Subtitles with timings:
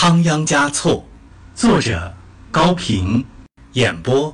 [0.00, 1.04] 仓央嘉措，
[1.56, 2.14] 作者
[2.52, 3.26] 高平，
[3.72, 4.32] 演播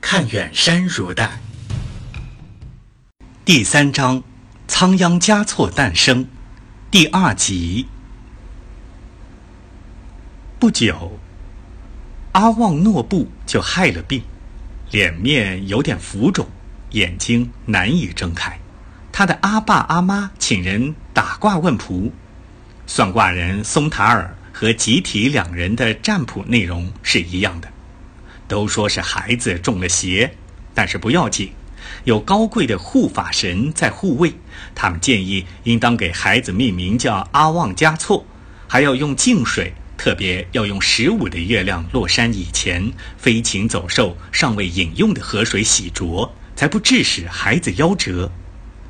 [0.00, 1.38] 看远山如黛。
[3.44, 4.22] 第三章：
[4.66, 6.26] 仓央嘉措诞生，
[6.90, 7.88] 第二集。
[10.58, 11.20] 不久，
[12.32, 14.22] 阿旺诺布就害了病，
[14.90, 16.48] 脸面有点浮肿，
[16.92, 18.58] 眼睛难以睁开。
[19.12, 22.10] 他的阿爸阿妈请人打卦问卜，
[22.86, 24.34] 算卦人松塔尔。
[24.52, 27.68] 和集体两人的占卜内容是一样的，
[28.46, 30.34] 都说是孩子中了邪，
[30.74, 31.50] 但是不要紧，
[32.04, 34.32] 有高贵的护法神在护卫。
[34.74, 38.24] 他们建议应当给孩子命名叫阿旺加措，
[38.68, 48.30] 还要用净水，特别要用十五的月亮落山以前飞禽走兽尚未饮用的河水洗濯，才不致使孩子夭折。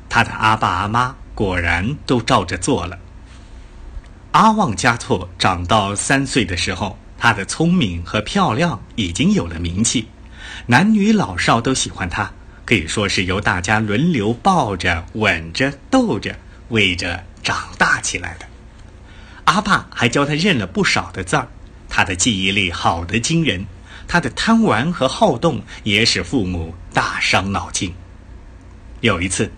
[0.09, 2.99] 他的阿爸阿妈果然都照着做了。
[4.33, 10.07] 阿旺加措长到三岁的时候，他的聪明和漂亮已经有了名气，
[10.65, 12.31] 男女老少都喜欢他，
[12.65, 16.35] 可以说是由大家轮流抱着、吻着、逗着、
[16.69, 18.47] 喂着长大起来的。
[19.43, 21.47] 阿爸还教他认了不少的字儿，
[21.87, 23.67] 他的记忆力好得惊人，
[24.07, 27.93] 他的贪玩和好动也使父母大伤脑筋。
[29.01, 29.51] 有一次，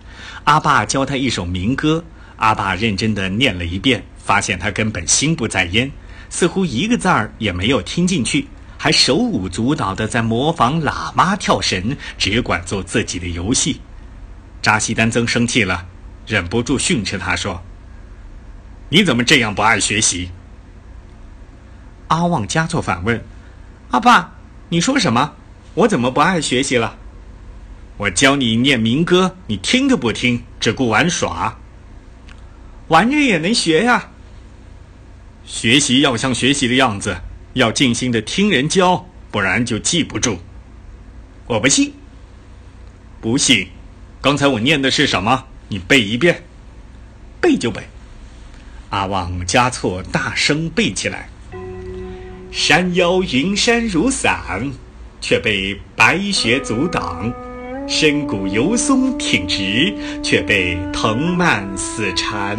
[0.44, 2.04] 阿爸教他一首民歌，
[2.36, 4.04] 阿爸认真地念了一遍。
[4.26, 5.88] 发现他根本心不在焉，
[6.28, 13.80] 似乎一个字儿也没有听进去，还手舞足蹈地在模仿喇嘛跳绳，只管做自己的游戏。
[14.60, 15.86] 扎西丹增生气了，
[16.26, 17.62] 忍不住训斥他说
[18.90, 20.32] ：“你怎么这样不爱学习？”
[22.08, 23.24] 阿旺加措反问
[23.92, 24.32] ：“阿爸，
[24.70, 25.34] 你说什么？
[25.74, 26.98] 我怎么不爱学习了？
[27.96, 31.56] 我教你念民歌，你听都不听，只顾玩耍。
[32.88, 34.08] 玩着也能学呀。”
[35.46, 37.16] 学习要像学习的样子，
[37.54, 40.38] 要静心的听人教，不然就记不住。
[41.46, 41.94] 我不信，
[43.20, 43.68] 不信。
[44.20, 45.44] 刚才我念的是什么？
[45.68, 46.42] 你背一遍。
[47.40, 47.80] 背就背。
[48.90, 51.28] 阿旺加措大声背起来。
[52.50, 54.72] 山腰云山如伞，
[55.20, 57.30] 却被白雪阻挡；
[57.86, 59.94] 深谷油松挺直，
[60.24, 62.58] 却被藤蔓死缠。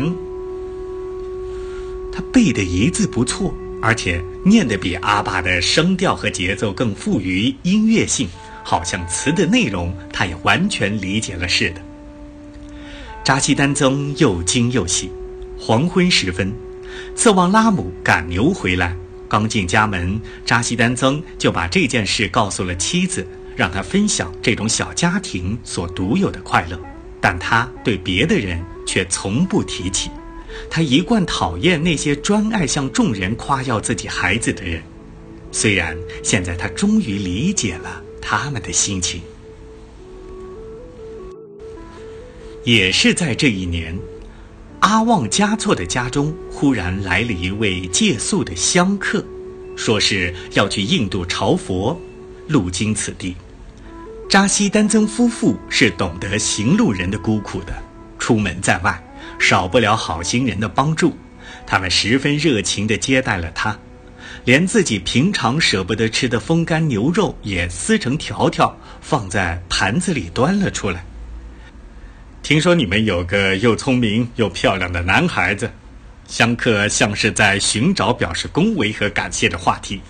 [2.17, 8.27] 他背的一字不错，而且念的比阿爸的声调和节奏更富于音乐性，
[8.63, 11.81] 好像词的内容他也完全理解了似的。
[13.23, 15.11] 扎西丹增又惊又喜。
[15.59, 16.51] 黄昏时分，
[17.13, 18.95] 次旺拉姆赶牛回来，
[19.29, 26.79] 刚进家门，扎西丹增就把这件事告诉了妻子，让他分享这种小家庭所独有的快乐，
[27.21, 30.09] 但他对别的人却从不提起。
[30.69, 34.81] 他一贯讨厌那些专爱向众人夸耀自己孩子的人，
[35.51, 39.21] 虽然现在他终于理解了他们的心情。
[42.63, 43.97] 也是在这一年，
[44.81, 49.23] 阿旺加措的家中忽然来了一位借宿的香客，
[49.77, 51.97] 说是要去印度朝佛，
[52.47, 53.35] 路经此地。
[54.29, 57.73] 扎西丹增夫妇是懂得行路人的孤苦的，
[58.19, 59.01] 出门在外。
[59.39, 61.17] 少不了好心人的帮助，
[61.65, 63.77] 他们十分热情地接待了他，
[64.45, 71.05] 连自己平常舍不得吃的风干牛肉也撕成条条放在盘子里端了出来。
[72.41, 75.69] 听说你们有个又聪明又漂亮的男孩子，
[76.27, 80.01] 香客像是在寻找表示恭维和感谢的话题。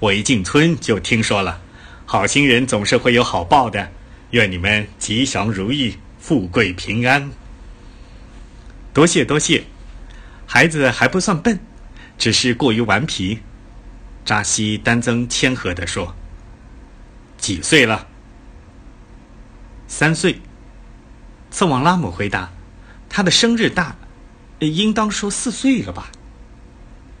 [0.00, 1.60] 我一进村就听说了，
[2.06, 3.88] 好心人总是会有好报的，
[4.30, 7.30] 愿你们吉祥如意，富贵平安。
[8.92, 9.64] 多谢多谢，
[10.46, 11.60] 孩子还不算笨，
[12.18, 13.40] 只是过于顽皮。
[14.24, 16.14] 扎西丹增谦和地说
[17.38, 18.06] ：“几岁了？”
[19.88, 20.40] 三岁。
[21.50, 22.50] 策旺拉姆回答
[23.08, 23.96] ：“他的生日大，
[24.58, 26.10] 应当说四岁了吧？”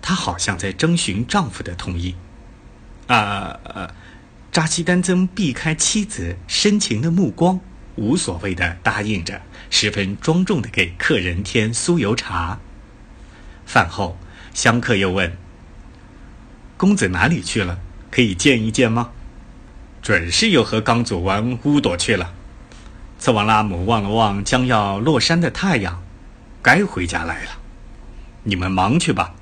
[0.02, 2.14] 他好像在征询丈夫的同意。
[3.06, 3.58] 啊，
[4.52, 7.58] 扎西丹增避开妻子深情的目光，
[7.96, 9.42] 无所谓的答应着。
[9.70, 12.58] 十分庄重的给客人添酥油茶。
[13.64, 14.18] 饭后，
[14.52, 15.36] 香客又问
[16.76, 17.78] ：“公子哪里去了？
[18.10, 19.12] 可以见一见吗
[20.02, 22.32] ？”“准是又和刚祖玩乌朵去了。”
[23.20, 26.02] 次旺拉姆望了望将要落山的太阳，
[26.62, 27.50] 该回家来了。
[28.42, 29.34] 你们忙去吧，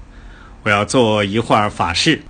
[0.65, 2.25] 我要做一会儿法事。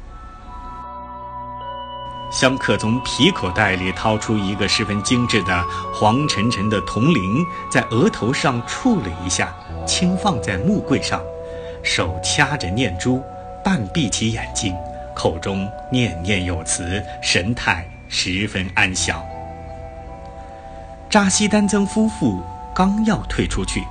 [2.31, 5.65] 香客从皮口袋里掏出一个十分精致的
[5.95, 9.55] 黄沉沉的铜铃，在额头上触了一下，
[9.87, 11.23] 轻放在木柜上，
[11.83, 13.23] 手掐着念珠，
[13.65, 14.75] 半闭起眼睛，
[15.17, 19.23] 口中念念有词，神态十分安详。
[21.09, 22.43] 扎西丹增夫妇
[22.75, 23.83] 刚要退出去，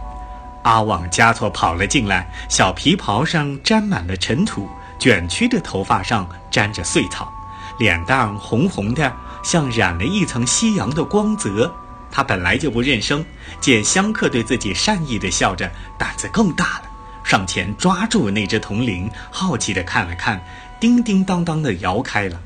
[0.62, 4.70] 阿旺加措跑了进来，小皮袍上沾满了尘土，
[5.00, 7.34] 卷曲的头发上沾着碎草，
[7.78, 9.14] 脸蛋红红的，
[9.44, 11.74] 像染了一层夕阳的光泽。
[12.10, 13.24] 他本来就不认生，
[13.60, 16.84] 见香客对自己善意的笑着，胆子更大了，
[17.24, 20.42] 上前抓住那只铜铃，好奇地看了看，
[20.80, 22.40] 叮叮当当地摇开了。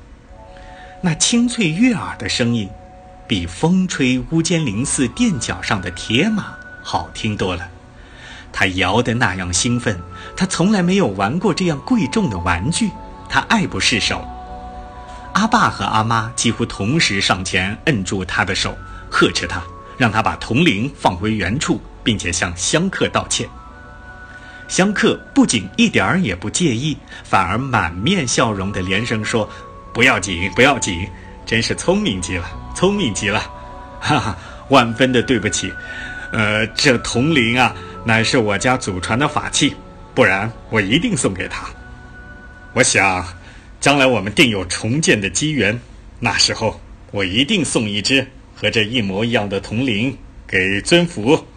[1.01, 2.69] 那清脆悦耳的声音，
[3.27, 7.69] 比风吹乌间林寺垫脚上的铁马好听多了。
[8.51, 10.01] 他摇得那样兴奋，
[10.35, 12.89] 他从来没有玩过这样贵重的玩具，
[13.29, 14.27] 他爱不释手。
[15.33, 18.77] 阿爸和阿妈几乎同时上前摁住他的手。
[19.09, 19.61] 呵斥他，
[19.97, 23.47] 让他把铜铃放回原处，并且向香客道歉。
[24.69, 29.49] 香客不仅一点儿也不介意，反而满面笑容的连声说
[29.93, 31.05] ：“不要紧，不要紧，
[31.45, 33.41] 真是聪明极了，聪明极了，
[33.99, 34.37] 哈哈，
[34.69, 35.73] 万分的对不起。
[36.31, 37.75] 呃，这铜铃啊，
[38.05, 39.75] 乃是我家祖传的法器，
[40.15, 41.67] 不然我一定送给他。
[42.71, 43.25] 我想，
[43.81, 45.81] 将来我们定有重建的机缘，
[46.21, 46.79] 那时候
[47.11, 51.47] 我一定送一只。”和这一模一样的铜铃给尊府。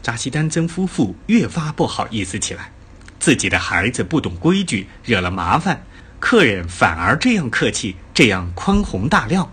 [0.00, 2.72] 扎西丹曾夫妇越发不好意思起来，
[3.18, 5.84] 自己的孩子不懂规矩，惹了麻烦，
[6.18, 9.52] 客人反而这样客气，这样宽宏大量。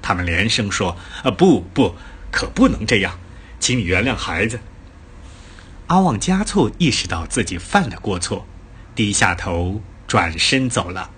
[0.00, 1.94] 他们连声说：“啊，不不，
[2.30, 3.18] 可不能这样，
[3.60, 4.58] 请你原谅孩子。”
[5.88, 8.46] 阿旺加措意识到自己犯了过错，
[8.94, 11.10] 低下头，转身走了。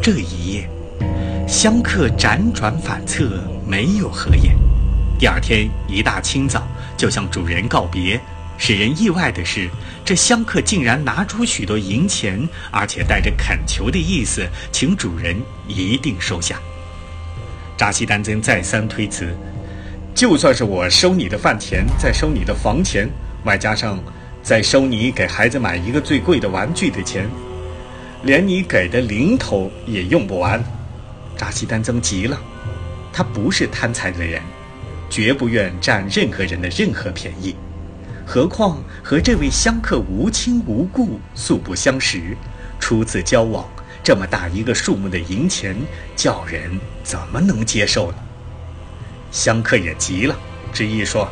[0.00, 0.70] 这一夜，
[1.46, 4.56] 香客辗转反侧，没有合眼。
[5.18, 6.66] 第二天一大清早，
[6.96, 8.20] 就向主人告别。
[8.56, 9.68] 使人意外的是，
[10.04, 15.36] 这香客竟然拿出许多银钱，而且带着恳求的意思，请主人
[15.66, 16.58] 一定收下。
[17.76, 19.28] 扎西丹增再三推辞
[20.14, 23.08] ：“就算是我收你的饭钱，再收你的房钱，
[23.44, 23.98] 外加上
[24.42, 27.28] 再收你给孩子买一个最贵的玩具的钱。”
[28.24, 30.60] 连你给的零头也用不完，
[31.36, 32.36] 扎西丹增急了。
[33.12, 34.42] 他不是贪财的人，
[35.08, 37.54] 绝不愿占任何人的任何便宜。
[38.26, 42.36] 何况和这位香客无亲无故，素不相识，
[42.80, 43.64] 初次交往，
[44.02, 45.76] 这么大一个数目的银钱，
[46.16, 48.18] 叫人怎么能接受呢？
[49.30, 50.36] 香客也急了，
[50.72, 51.28] 执意说：“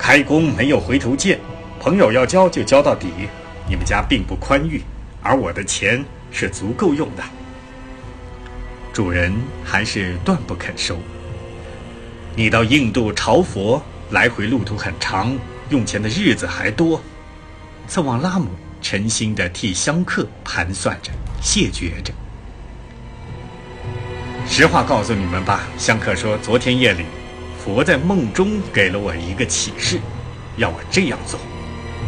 [0.00, 1.38] 开弓没有回头箭，
[1.78, 3.08] 朋友要交就交到底。
[3.68, 4.82] 你们家并不宽裕。”
[5.22, 6.02] 而我的钱
[6.32, 7.22] 是足够用的，
[8.90, 9.30] 主人
[9.62, 10.98] 还是断不肯收。
[12.34, 13.82] 你到印度朝佛，
[14.12, 15.36] 来回路途很长，
[15.68, 16.98] 用钱的日子还多。
[17.86, 18.48] 次旺拉姆
[18.80, 21.12] 诚心地替香客盘算着，
[21.42, 22.10] 谢绝着。
[24.48, 27.04] 实话告诉你们吧，香客说，昨天夜里，
[27.64, 30.00] 佛在梦中给了我一个启示，
[30.56, 31.38] 要我这样做。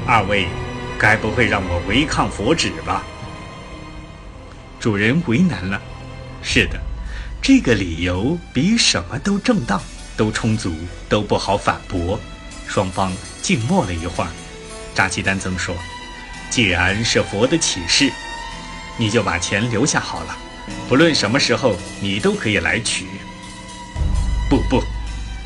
[0.06, 0.46] 二位。
[0.98, 3.02] 该不会让我违抗佛旨吧？
[4.78, 5.82] 主人为难了。
[6.42, 6.80] 是的，
[7.42, 9.82] 这个理由比什么都正当，
[10.16, 10.72] 都充足，
[11.08, 12.20] 都不好反驳。
[12.68, 13.12] 双方
[13.42, 14.30] 静默了一会儿。
[14.94, 15.74] 扎基丹增说
[16.48, 18.08] ：“既然是佛的启示，
[18.96, 20.38] 你就把钱留下好了。
[20.88, 23.06] 不论什么时候，你都可以来取。”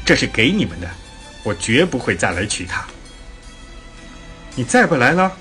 [0.06, 0.88] 这是给你们的，
[1.42, 2.86] 我绝不会再来娶她。
[4.54, 5.32] 你再不来了？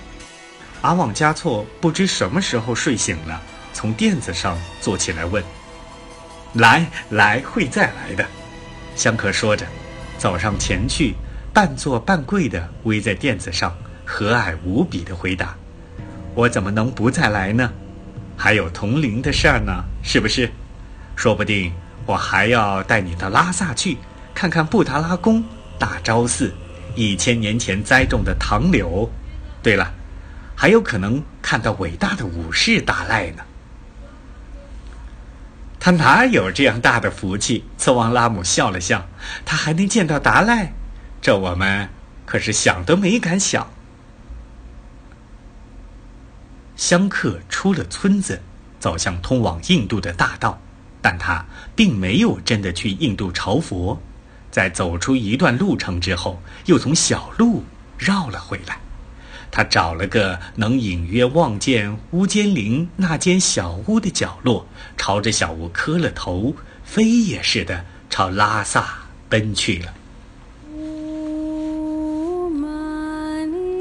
[0.82, 3.40] 阿旺加措不知什么时候睡醒了，
[3.74, 5.44] 从垫子上坐起来问
[6.54, 8.26] ：“来来，会再来的。”
[8.98, 9.68] 香客说着，
[10.18, 11.14] 走上前去，
[11.54, 13.72] 半坐半跪的偎在垫子上，
[14.04, 15.56] 和蔼无比的回答
[16.34, 17.72] ：“我怎么能不再来呢？
[18.36, 20.52] 还有铜铃的事儿呢，是不是？
[21.16, 21.72] 说不定
[22.08, 23.98] 我还要带你到拉萨去，
[24.36, 25.44] 看看布达拉宫、
[25.80, 26.54] 大昭寺，
[26.94, 29.10] 一千年前栽种的唐柳。
[29.64, 29.92] 对了。”
[30.58, 33.44] 还有可能看到伟大的武士达赖呢。
[35.78, 37.66] 他哪有这样大的福气？
[37.78, 39.06] 次旺拉姆笑了笑。
[39.44, 40.72] 他还能见到达赖，
[41.22, 41.90] 这我们
[42.26, 43.70] 可是想都没敢想。
[46.78, 48.42] 香客出了村子，
[48.80, 50.62] 走向通往印度的大道，
[51.02, 54.02] 但他并没有真的去印度朝佛。
[54.56, 57.66] 在走出一段路程之后，又从小路
[57.98, 58.80] 绕了回来。
[59.52, 69.94] 他找了个能隐约望见屋间林那间小屋的角落，朝着小屋磕了头，飞也似的朝拉萨奔去了。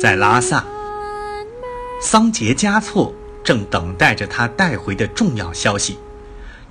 [0.00, 0.64] 在拉萨，
[2.02, 3.14] 桑杰嘉措
[3.44, 5.96] 正等待着他带回的重要消息。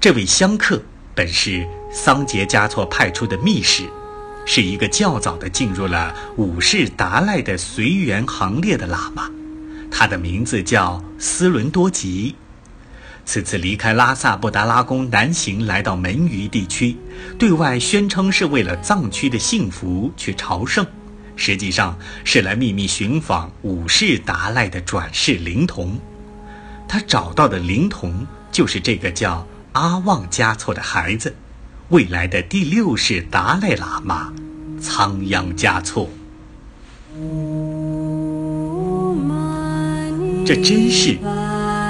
[0.01, 0.81] 这位香客
[1.15, 3.87] 本是桑杰嘉措派出的密使，
[4.45, 9.29] 是一个较早的进入了五世达赖的随缘行列的喇嘛，
[9.91, 12.35] 他的名字叫斯伦多吉。
[13.25, 16.97] 此次离开拉萨布达拉宫南行，来到门隅地区，
[17.37, 20.85] 对外宣称是为了藏区的幸福去朝圣，
[21.35, 25.97] 实际上是来秘密寻访五世达赖的转世灵童。
[26.87, 31.33] 他找到的灵童就是这个叫阿旺嘉措的孩子，
[31.93, 34.33] 未来的第六世达赖喇嘛
[34.81, 36.09] 仓央嘉措。
[40.43, 41.19] 这真是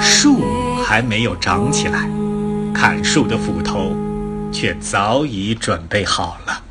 [0.02, 0.44] 树。
[0.84, 2.10] 还没有长起来，
[2.74, 3.96] 砍树的斧头
[4.52, 6.63] 却早已准备好了。